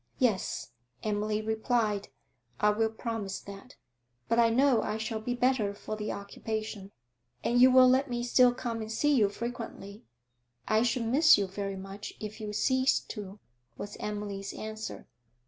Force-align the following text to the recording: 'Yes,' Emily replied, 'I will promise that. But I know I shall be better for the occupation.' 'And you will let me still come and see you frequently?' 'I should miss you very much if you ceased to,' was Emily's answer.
'Yes,' 0.17 0.71
Emily 1.03 1.43
replied, 1.43 2.07
'I 2.59 2.71
will 2.71 2.89
promise 2.89 3.39
that. 3.41 3.75
But 4.27 4.39
I 4.39 4.49
know 4.49 4.81
I 4.81 4.97
shall 4.97 5.19
be 5.19 5.35
better 5.35 5.75
for 5.75 5.95
the 5.95 6.11
occupation.' 6.11 6.91
'And 7.43 7.61
you 7.61 7.69
will 7.69 7.87
let 7.87 8.09
me 8.09 8.23
still 8.23 8.51
come 8.51 8.81
and 8.81 8.91
see 8.91 9.13
you 9.15 9.29
frequently?' 9.29 10.03
'I 10.67 10.81
should 10.81 11.05
miss 11.05 11.37
you 11.37 11.45
very 11.45 11.75
much 11.77 12.13
if 12.19 12.41
you 12.41 12.51
ceased 12.51 13.09
to,' 13.11 13.37
was 13.77 13.95
Emily's 13.99 14.55
answer. 14.55 15.05